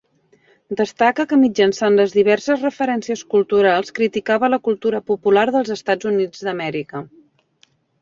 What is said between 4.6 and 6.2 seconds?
cultura popular dels Estats